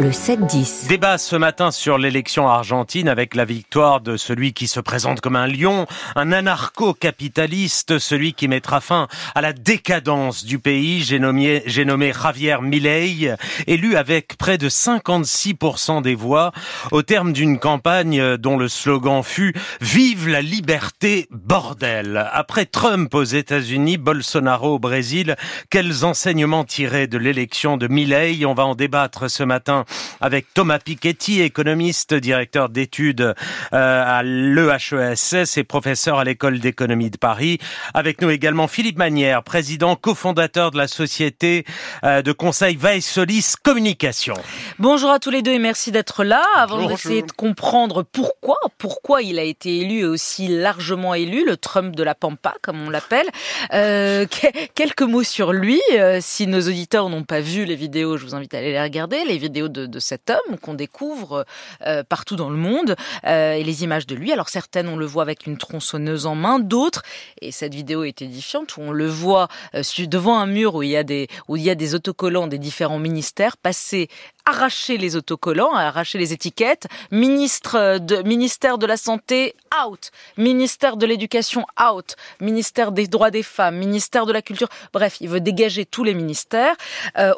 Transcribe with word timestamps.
Le 0.00 0.10
7-10. 0.10 0.86
Débat 0.86 1.18
ce 1.18 1.34
matin 1.34 1.72
sur 1.72 1.98
l'élection 1.98 2.48
argentine 2.48 3.08
avec 3.08 3.34
la 3.34 3.44
victoire 3.44 4.00
de 4.00 4.16
celui 4.16 4.52
qui 4.52 4.68
se 4.68 4.78
présente 4.78 5.20
comme 5.20 5.34
un 5.34 5.48
lion, 5.48 5.88
un 6.14 6.30
anarcho-capitaliste, 6.30 7.98
celui 7.98 8.32
qui 8.32 8.46
mettra 8.46 8.80
fin 8.80 9.08
à 9.34 9.40
la 9.40 9.52
décadence 9.52 10.44
du 10.44 10.60
pays. 10.60 11.02
J'ai 11.02 11.18
nommé, 11.18 11.64
j'ai 11.66 11.84
nommé 11.84 12.12
Javier 12.12 12.58
Milei, 12.62 13.34
élu 13.66 13.96
avec 13.96 14.38
près 14.38 14.56
de 14.56 14.68
56% 14.68 16.00
des 16.00 16.14
voix 16.14 16.52
au 16.92 17.02
terme 17.02 17.32
d'une 17.32 17.58
campagne 17.58 18.36
dont 18.36 18.56
le 18.56 18.68
slogan 18.68 19.24
fut 19.24 19.52
Vive 19.80 20.28
la 20.28 20.42
liberté, 20.42 21.26
bordel. 21.32 22.24
Après 22.32 22.66
Trump 22.66 23.12
aux 23.16 23.24
États-Unis, 23.24 23.96
Bolsonaro 23.96 24.76
au 24.76 24.78
Brésil, 24.78 25.34
quels 25.70 26.04
enseignements 26.04 26.62
tirer 26.62 27.08
de 27.08 27.18
l'élection 27.18 27.76
de 27.76 27.88
Milei? 27.88 28.46
On 28.46 28.54
va 28.54 28.64
en 28.64 28.76
débattre 28.76 29.28
ce 29.28 29.42
matin 29.42 29.86
avec 30.20 30.46
Thomas 30.54 30.78
Piketty, 30.78 31.42
économiste, 31.42 32.14
directeur 32.14 32.68
d'études 32.68 33.20
euh, 33.20 33.34
à 33.72 34.22
l'EHESS 34.22 35.56
et 35.56 35.64
professeur 35.64 36.18
à 36.18 36.24
l'école 36.24 36.58
d'économie 36.58 37.10
de 37.10 37.16
Paris. 37.16 37.58
Avec 37.94 38.20
nous 38.20 38.30
également 38.30 38.68
Philippe 38.68 38.98
Manière, 38.98 39.42
président 39.42 39.96
cofondateur 39.96 40.70
de 40.70 40.78
la 40.78 40.88
société 40.88 41.64
euh, 42.04 42.22
de 42.22 42.32
conseil 42.32 42.76
Vaissolis 42.76 43.54
Communication. 43.62 44.34
Bonjour 44.78 45.10
à 45.10 45.18
tous 45.18 45.30
les 45.30 45.42
deux 45.42 45.52
et 45.52 45.58
merci 45.58 45.92
d'être 45.92 46.24
là. 46.24 46.42
Avant 46.56 46.86
d'essayer 46.86 47.22
de 47.22 47.32
comprendre 47.32 48.02
pourquoi, 48.02 48.56
pourquoi 48.78 49.22
il 49.22 49.38
a 49.38 49.44
été 49.44 49.78
élu 49.78 50.00
et 50.00 50.04
aussi 50.04 50.48
largement 50.48 51.14
élu, 51.14 51.44
le 51.46 51.56
Trump 51.56 51.94
de 51.94 52.02
la 52.02 52.14
Pampa, 52.14 52.54
comme 52.62 52.80
on 52.80 52.90
l'appelle. 52.90 53.26
Euh, 53.72 54.26
quelques 54.74 55.02
mots 55.02 55.22
sur 55.22 55.52
lui. 55.52 55.80
Si 56.20 56.46
nos 56.46 56.60
auditeurs 56.60 57.08
n'ont 57.08 57.24
pas 57.24 57.40
vu 57.40 57.64
les 57.64 57.76
vidéos, 57.76 58.16
je 58.16 58.24
vous 58.24 58.34
invite 58.34 58.54
à 58.54 58.58
aller 58.58 58.72
les 58.72 58.82
regarder. 58.82 59.24
Les 59.24 59.38
vidéos 59.38 59.68
de, 59.68 59.77
de 59.86 59.98
cet 59.98 60.30
homme 60.30 60.58
qu'on 60.58 60.74
découvre 60.74 61.44
euh, 61.86 62.02
partout 62.02 62.36
dans 62.36 62.50
le 62.50 62.56
monde 62.56 62.96
euh, 63.24 63.52
et 63.52 63.64
les 63.64 63.84
images 63.84 64.06
de 64.06 64.14
lui. 64.14 64.32
Alors 64.32 64.48
certaines, 64.48 64.88
on 64.88 64.96
le 64.96 65.06
voit 65.06 65.22
avec 65.22 65.46
une 65.46 65.58
tronçonneuse 65.58 66.26
en 66.26 66.34
main, 66.34 66.58
d'autres, 66.58 67.02
et 67.40 67.52
cette 67.52 67.74
vidéo 67.74 68.04
est 68.04 68.22
édifiante, 68.22 68.76
où 68.76 68.82
on 68.82 68.92
le 68.92 69.06
voit 69.06 69.48
euh, 69.74 69.82
devant 70.06 70.38
un 70.38 70.46
mur 70.46 70.74
où 70.74 70.82
il 70.82 70.90
y 70.90 70.96
a 70.96 71.04
des 71.04 71.28
où 71.48 71.56
il 71.56 71.62
y 71.62 71.70
a 71.70 71.74
des 71.74 71.94
autocollants 71.94 72.46
des 72.46 72.58
différents 72.58 72.98
ministères 72.98 73.56
passer 73.56 74.08
arracher 74.44 74.96
les 74.96 75.14
autocollants, 75.14 75.74
arracher 75.74 76.16
les 76.16 76.32
étiquettes. 76.32 76.86
Ministre 77.10 77.98
de, 77.98 78.22
ministère 78.22 78.78
de 78.78 78.86
la 78.86 78.96
Santé, 78.96 79.54
out. 79.84 80.10
Ministère 80.38 80.96
de 80.96 81.04
l'Éducation, 81.04 81.66
out. 81.78 82.16
Ministère 82.40 82.92
des 82.92 83.06
droits 83.08 83.30
des 83.30 83.42
femmes, 83.42 83.76
ministère 83.76 84.24
de 84.24 84.32
la 84.32 84.40
Culture. 84.40 84.68
Bref, 84.94 85.18
il 85.20 85.28
veut 85.28 85.40
dégager 85.40 85.84
tous 85.84 86.02
les 86.02 86.14
ministères. 86.14 86.74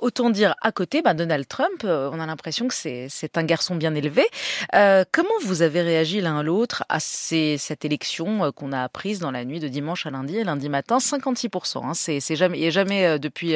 Autant 0.02 0.30
dire, 0.30 0.54
à 0.62 0.70
côté, 0.70 1.02
bah, 1.02 1.14
Donald 1.14 1.48
Trump, 1.48 1.82
euh, 1.84 2.08
on 2.20 2.24
a 2.24 2.26
l'impression 2.26 2.68
que 2.68 2.74
c'est, 2.74 3.08
un 3.36 3.44
garçon 3.44 3.74
bien 3.74 3.94
élevé. 3.94 4.24
Euh, 4.74 5.04
comment 5.10 5.30
vous 5.44 5.62
avez 5.62 5.80
réagi 5.80 6.20
l'un 6.20 6.38
à 6.38 6.42
l'autre 6.42 6.84
à 6.88 7.00
ces, 7.00 7.56
cette 7.58 7.84
élection 7.84 8.44
euh, 8.44 8.50
qu'on 8.50 8.72
a 8.72 8.82
apprise 8.82 9.20
dans 9.20 9.30
la 9.30 9.44
nuit 9.44 9.60
de 9.60 9.68
dimanche 9.68 10.06
à 10.06 10.10
lundi 10.10 10.42
lundi 10.44 10.68
matin? 10.68 10.98
56%. 10.98 11.84
Hein, 11.84 11.94
c'est, 11.94 12.20
jamais, 12.36 12.58
il 12.58 12.62
n'y 12.62 12.66
a 12.66 12.70
jamais 12.70 13.06
euh, 13.06 13.18
depuis, 13.18 13.54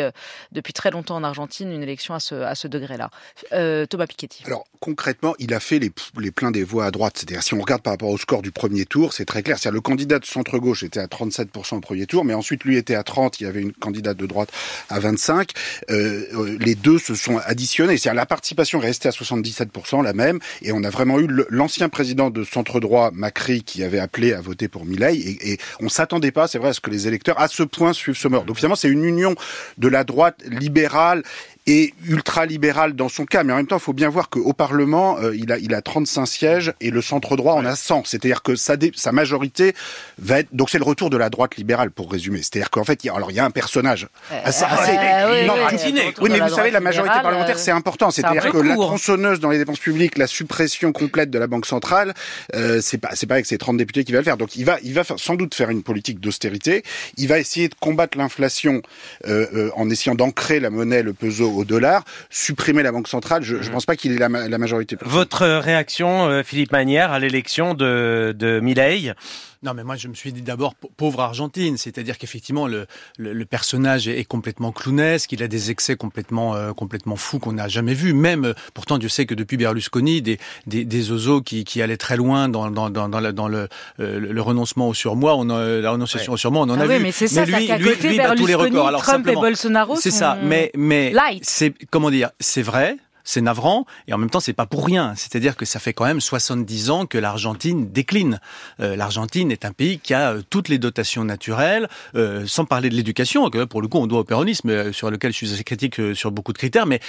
depuis 0.52 0.72
très 0.72 0.90
longtemps 0.90 1.16
en 1.16 1.24
Argentine 1.24 1.70
une 1.70 1.82
élection 1.82 2.14
à 2.14 2.20
ce, 2.20 2.34
à 2.34 2.54
ce 2.54 2.68
degré-là. 2.68 3.10
Thomas 3.50 4.06
Piketty. 4.06 4.44
Alors 4.46 4.64
concrètement, 4.80 5.34
il 5.38 5.52
a 5.54 5.60
fait 5.60 5.78
les, 5.78 5.92
les 6.18 6.30
pleins 6.30 6.50
des 6.50 6.64
voix 6.64 6.86
à 6.86 6.90
droite. 6.90 7.14
C'est-à-dire 7.16 7.42
si 7.42 7.54
on 7.54 7.60
regarde 7.60 7.82
par 7.82 7.92
rapport 7.92 8.10
au 8.10 8.18
score 8.18 8.42
du 8.42 8.52
premier 8.52 8.86
tour, 8.86 9.12
c'est 9.12 9.24
très 9.24 9.42
clair. 9.42 9.58
C'est-à-dire 9.58 9.74
le 9.74 9.80
candidat 9.80 10.18
de 10.18 10.26
centre-gauche 10.26 10.82
était 10.82 11.00
à 11.00 11.06
37% 11.06 11.76
au 11.76 11.80
premier 11.80 12.06
tour, 12.06 12.24
mais 12.24 12.34
ensuite 12.34 12.64
lui 12.64 12.76
était 12.76 12.94
à 12.94 13.02
30, 13.02 13.40
il 13.40 13.44
y 13.44 13.46
avait 13.46 13.60
une 13.60 13.72
candidate 13.72 14.16
de 14.16 14.26
droite 14.26 14.50
à 14.88 15.00
25. 15.00 15.50
Euh, 15.90 16.56
les 16.60 16.74
deux 16.74 16.98
se 16.98 17.14
sont 17.14 17.38
additionnés. 17.38 17.96
C'est-à-dire 17.96 18.16
la 18.16 18.26
participation 18.55 18.83
est 18.83 18.86
restée 18.86 19.08
à 19.08 19.12
77%, 19.12 20.02
la 20.02 20.12
même, 20.12 20.38
et 20.62 20.72
on 20.72 20.83
a 20.84 20.91
vraiment 20.91 21.19
eu 21.19 21.28
l'ancien 21.48 21.88
président 21.88 22.31
de 22.31 22.44
centre-droit, 22.44 23.10
Macri, 23.12 23.62
qui 23.62 23.82
avait 23.82 23.98
appelé 23.98 24.32
à 24.32 24.41
voter 24.41 24.69
pour 24.69 24.84
Milei, 24.84 25.16
et, 25.16 25.53
et 25.53 25.59
on 25.81 25.88
s'attendait 25.88 26.32
pas, 26.32 26.48
c'est 26.48 26.59
vrai, 26.59 26.70
à 26.70 26.72
ce 26.72 26.81
que 26.81 26.91
les 26.91 27.09
électeurs 27.09 27.41
à 27.41 27.48
ce 27.48 27.62
point 27.62 27.92
suivent 27.92 28.16
ce 28.16 28.28
mort. 28.28 28.44
Donc 28.44 28.56
finalement, 28.56 28.76
c'est 28.76 28.88
une 28.88 29.04
union 29.04 29.34
de 29.78 29.88
la 29.88 30.04
droite 30.04 30.42
libérale 30.47 31.22
et 31.66 31.94
ultra-libéral 32.06 32.94
dans 32.94 33.08
son 33.08 33.25
cas, 33.25 33.42
mais 33.42 33.52
en 33.52 33.56
même 33.56 33.66
temps, 33.66 33.78
il 33.78 33.82
faut 33.82 33.94
bien 33.94 34.10
voir 34.10 34.28
qu'au 34.28 34.52
Parlement, 34.52 35.19
euh, 35.19 35.34
il, 35.34 35.50
a, 35.50 35.58
il 35.58 35.75
a 35.75 35.80
35 35.80 36.26
sièges 36.26 36.75
et 36.80 36.91
le 36.91 37.00
centre-droit 37.00 37.54
en 37.54 37.64
a 37.64 37.75
100. 37.75 38.02
C'est-à-dire 38.04 38.42
que 38.42 38.54
sa, 38.54 38.75
sa 38.94 39.12
majorité 39.12 39.74
va 40.19 40.41
être... 40.41 40.48
Donc 40.53 40.69
c'est 40.69 40.78
le 40.78 40.84
retour 40.84 41.08
de 41.08 41.16
la 41.16 41.30
droite 41.30 41.56
libérale, 41.56 41.91
pour 41.91 42.12
résumer. 42.12 42.38
C'est-à-dire 42.38 42.70
qu'en 42.70 42.84
fait, 42.84 43.04
il 43.04 43.06
y 43.06 43.10
a, 43.10 43.14
alors 43.14 43.30
il 43.30 43.36
y 43.36 43.41
a 43.41 43.44
un 43.44 43.50
personnage 43.50 44.08
assez... 44.30 44.64
assez 44.64 44.92
oui, 44.92 45.47
non, 45.47 45.54
oui, 45.54 46.12
oui, 46.20 46.30
mais 46.30 46.41
vous 46.41 46.54
savez, 46.54 46.70
la 46.70 46.80
majorité 46.80 47.14
parlementaire, 47.22 47.58
c'est 47.58 47.70
important. 47.70 48.10
C'est-à-dire 48.10 48.50
que 48.50 48.58
la 48.58 48.74
tronçonneuse 48.74 49.41
dans 49.41 49.50
les 49.50 49.58
dépenses 49.58 49.78
publiques, 49.78 50.19
la 50.19 50.26
suppression 50.26 50.92
complète 50.92 51.30
de 51.30 51.38
la 51.38 51.47
Banque 51.47 51.66
centrale, 51.66 52.12
euh, 52.54 52.80
c'est 52.82 52.98
pas, 52.98 53.10
c'est 53.14 53.26
pas 53.26 53.34
avec 53.34 53.47
ces 53.47 53.56
30 53.56 53.78
députés 53.78 54.04
qu'il 54.04 54.14
va 54.14 54.20
le 54.20 54.24
faire. 54.24 54.36
Donc 54.36 54.56
il 54.56 54.64
va, 54.64 54.78
il 54.82 54.92
va 54.92 55.03
sans 55.16 55.34
doute 55.34 55.54
faire 55.54 55.70
une 55.70 55.82
politique 55.82 56.20
d'austérité. 56.20 56.82
Il 57.16 57.28
va 57.28 57.38
essayer 57.38 57.69
de 57.69 57.74
combattre 57.80 58.19
l'inflation 58.19 58.82
euh, 59.26 59.47
euh, 59.54 59.70
en 59.76 59.88
essayant 59.88 60.14
d'ancrer 60.14 60.60
la 60.60 60.70
monnaie, 60.70 61.03
le 61.03 61.12
peso 61.14 61.53
au 61.56 61.65
dollar, 61.65 62.04
supprimer 62.31 62.82
la 62.82 62.92
banque 62.92 63.09
centrale, 63.09 63.42
je 63.42 63.56
ne 63.56 63.69
pense 63.69 63.87
pas 63.87 63.97
qu'il 63.97 64.12
ait 64.12 64.19
la, 64.19 64.28
la 64.28 64.59
majorité. 64.59 64.97
Votre 65.03 65.47
réaction, 65.47 66.42
Philippe 66.44 66.72
Manière, 66.72 67.12
à 67.12 67.19
l'élection 67.19 67.75
de, 67.75 68.34
de 68.37 68.60
Milei? 68.60 69.15
Non, 69.64 69.72
mais 69.75 69.82
moi, 69.82 69.97
je 69.97 70.08
me 70.08 70.14
suis 70.14 70.32
dit 70.32 70.42
d'abord 70.42 70.75
pauvre 70.75 71.20
Argentine, 71.20 71.78
c'est-à-dire 71.78 72.19
qu'effectivement, 72.19 72.66
le, 72.66 72.86
le, 73.19 73.32
le, 73.32 73.44
personnage 73.47 74.08
est, 74.08 74.25
complètement 74.25 74.72
clownesque, 74.72 75.32
il 75.32 75.42
a 75.42 75.48
des 75.48 75.70
excès 75.70 75.97
complètement, 75.97 76.54
euh, 76.54 76.72
complètement 76.72 77.16
fous 77.16 77.38
qu'on 77.38 77.52
n'a 77.52 77.69
jamais 77.69 77.94
vus. 77.94 78.12
Même, 78.12 78.54
pourtant, 78.74 78.98
Dieu 78.98 79.08
sait 79.08 79.24
que 79.24 79.34
depuis 79.34 79.56
Berlusconi, 79.56 80.20
des, 80.20 80.38
des, 80.66 80.84
des 80.84 81.10
oiseaux 81.10 81.41
qui, 81.41 81.64
qui 81.64 81.80
allaient 81.80 81.97
très 81.97 82.16
loin 82.16 82.48
dans, 82.48 82.70
dans, 82.70 82.91
dans, 82.91 83.08
dans, 83.08 83.20
la, 83.20 83.32
dans 83.32 83.48
le, 83.48 83.69
euh, 84.00 84.20
le, 84.20 84.42
renoncement 84.42 84.88
au 84.88 84.94
surmoi, 84.94 85.34
on 85.36 85.48
a, 85.48 85.80
la 85.80 85.91
renonciation 85.91 86.32
ouais. 86.32 86.34
au 86.34 86.38
surmoi, 86.38 86.62
on 86.62 86.70
en 86.70 86.78
ah 86.78 86.82
a 86.82 86.86
oui, 86.86 86.98
vu. 86.98 87.03
Mais 87.03 87.12
c'est 87.12 87.28
ça, 87.28 87.47
lui, 87.47 87.66
lui, 87.66 87.76
lui, 87.78 88.19
lui 88.19 88.20
tous 88.36 88.47
les 88.47 88.54
records. 88.54 88.88
Alors, 88.88 89.03
Trump 89.03 89.26
et 89.26 89.34
Bolsonaro 89.34 89.97
C'est 89.97 90.10
ça, 90.10 90.38
mais, 90.42 90.70
mais 90.76 91.14
c'est, 91.42 91.72
comment 91.91 92.10
dire, 92.10 92.30
c'est 92.38 92.62
vrai, 92.62 92.98
c'est 93.24 93.40
navrant 93.40 93.86
et 94.06 94.14
en 94.14 94.18
même 94.18 94.30
temps 94.30 94.40
c'est 94.40 94.52
pas 94.52 94.66
pour 94.66 94.86
rien. 94.86 95.14
C'est-à-dire 95.16 95.56
que 95.56 95.64
ça 95.64 95.80
fait 95.80 95.92
quand 95.92 96.04
même 96.04 96.20
70 96.20 96.90
ans 96.90 97.06
que 97.06 97.18
l'Argentine 97.18 97.90
décline. 97.90 98.40
Euh, 98.80 98.96
L'Argentine 98.96 99.50
est 99.50 99.64
un 99.64 99.72
pays 99.72 99.98
qui 99.98 100.14
a 100.14 100.32
euh, 100.32 100.42
toutes 100.48 100.68
les 100.68 100.78
dotations 100.78 101.24
naturelles, 101.24 101.88
euh, 102.14 102.44
sans 102.46 102.64
parler 102.64 102.90
de 102.90 102.94
l'éducation, 102.94 103.48
que 103.50 103.64
pour 103.64 103.82
le 103.82 103.88
coup 103.88 103.98
on 103.98 104.06
doit 104.06 104.20
au 104.20 104.24
péronisme, 104.24 104.70
euh, 104.70 104.92
sur 104.92 105.10
lequel 105.10 105.32
je 105.32 105.38
suis 105.38 105.52
assez 105.52 105.64
critique 105.64 105.98
euh, 106.00 106.14
sur 106.14 106.30
beaucoup 106.30 106.52
de 106.52 106.58
critères, 106.58 106.86
mais 106.86 107.00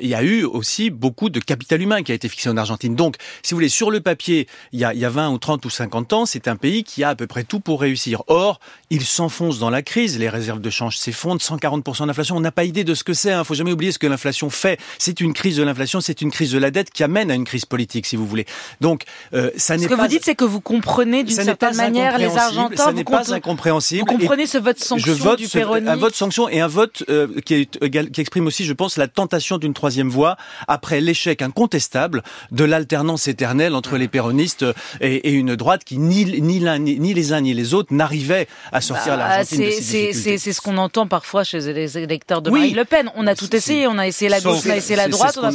il 0.00 0.08
y 0.08 0.14
a 0.14 0.22
eu 0.22 0.44
aussi 0.44 0.90
beaucoup 0.90 1.30
de 1.30 1.40
capital 1.40 1.80
humain 1.80 2.02
qui 2.02 2.12
a 2.12 2.14
été 2.14 2.28
fixé 2.28 2.48
en 2.48 2.56
Argentine. 2.56 2.94
Donc, 2.94 3.16
si 3.42 3.54
vous 3.54 3.58
voulez, 3.58 3.68
sur 3.68 3.90
le 3.90 4.00
papier, 4.00 4.46
il 4.72 4.80
y 4.80 4.84
a, 4.84 4.92
il 4.94 5.00
y 5.00 5.04
a 5.04 5.10
20 5.10 5.30
ou 5.30 5.38
30 5.38 5.64
ou 5.64 5.70
50 5.70 6.12
ans, 6.12 6.26
c'est 6.26 6.48
un 6.48 6.56
pays 6.56 6.84
qui 6.84 7.04
a 7.04 7.10
à 7.10 7.14
peu 7.14 7.26
près 7.26 7.44
tout 7.44 7.60
pour 7.60 7.80
réussir. 7.80 8.22
Or, 8.26 8.60
il 8.90 9.04
s'enfonce 9.04 9.58
dans 9.58 9.70
la 9.70 9.82
crise, 9.82 10.18
les 10.18 10.28
réserves 10.28 10.60
de 10.60 10.70
change 10.70 10.98
s'effondrent, 10.98 11.40
140% 11.40 12.06
d'inflation, 12.06 12.36
on 12.36 12.40
n'a 12.40 12.52
pas 12.52 12.64
idée 12.64 12.84
de 12.84 12.94
ce 12.94 13.04
que 13.04 13.14
c'est, 13.14 13.30
il 13.30 13.32
hein. 13.32 13.44
faut 13.44 13.54
jamais 13.54 13.72
oublier 13.72 13.92
ce 13.92 13.98
que 13.98 14.06
l'inflation 14.06 14.50
fait. 14.50 14.78
C'est 14.98 15.20
une 15.20 15.32
crise 15.32 15.60
de 15.62 15.68
l'inflation, 15.68 16.00
c'est 16.00 16.20
une 16.20 16.30
crise 16.30 16.52
de 16.52 16.58
la 16.58 16.70
dette 16.70 16.90
qui 16.90 17.02
amène 17.02 17.30
à 17.30 17.34
une 17.34 17.44
crise 17.44 17.64
politique, 17.64 18.06
si 18.06 18.16
vous 18.16 18.26
voulez. 18.26 18.46
Donc, 18.80 19.04
euh, 19.34 19.50
ça 19.56 19.76
n'est 19.76 19.86
pas. 19.86 19.94
Ce 19.94 19.96
que 19.96 20.00
vous 20.00 20.08
dites, 20.08 20.24
c'est 20.24 20.34
que 20.34 20.44
vous 20.44 20.60
comprenez 20.60 21.24
d'une 21.24 21.36
certaine 21.36 21.76
manière 21.76 22.18
les 22.18 22.36
Argentins. 22.36 22.76
Ça 22.76 22.92
n'est 22.92 23.04
pas 23.04 23.32
incompréhensible. 23.32 24.00
Vous 24.00 24.18
comprenez 24.18 24.46
ce 24.46 24.58
vote 24.58 24.78
sanction 24.78 25.14
je 25.14 25.22
vote 25.22 25.38
du 25.38 25.48
Péroni. 25.48 25.88
Un 25.88 25.96
vote 25.96 26.14
sanction 26.14 26.48
et 26.48 26.60
un 26.60 26.66
vote 26.68 27.04
euh, 27.08 27.28
qui, 27.44 27.54
est, 27.54 28.10
qui 28.10 28.20
exprime 28.20 28.46
aussi, 28.46 28.64
je 28.64 28.72
pense, 28.72 28.96
la 28.96 29.08
tentation 29.08 29.58
d'une 29.58 29.74
troisième 29.74 30.08
voie 30.08 30.36
après 30.68 31.00
l'échec 31.00 31.42
incontestable 31.42 32.22
de 32.50 32.64
l'alternance 32.64 33.28
éternelle 33.28 33.74
entre 33.74 33.96
les 33.96 34.08
péronistes 34.08 34.64
et, 35.00 35.28
et, 35.28 35.32
une 35.32 35.56
droite 35.56 35.84
qui 35.84 35.98
ni, 35.98 36.40
ni 36.40 36.58
l'un 36.58 36.78
ni, 36.78 36.98
ni, 36.98 37.14
les 37.14 37.32
uns 37.32 37.40
ni 37.40 37.54
les 37.54 37.74
autres 37.74 37.92
n'arrivaient 37.94 38.48
à 38.72 38.80
sortir 38.80 39.16
bah, 39.16 39.28
l'Argentine 39.28 39.58
de 39.58 39.70
ces 39.70 39.80
difficultés. 39.80 40.38
C'est 40.38 40.52
ce 40.52 40.60
qu'on 40.60 40.78
entend 40.78 41.06
parfois 41.06 41.44
chez 41.44 41.60
les 41.72 41.98
électeurs 41.98 42.42
de 42.42 42.50
oui. 42.50 42.60
Marine 42.60 42.76
Le 42.76 42.84
Pen. 42.84 43.10
On 43.16 43.26
a 43.26 43.34
tout 43.34 43.54
essayé. 43.54 43.86
On 43.86 43.98
a 43.98 44.06
essayé 44.06 44.28
la 44.28 44.40
gauche, 44.40 44.60
on 44.66 44.70
a 44.70 44.76
essayé 44.76 44.96
la 44.96 45.08
droite, 45.08 45.38
on 45.40 45.51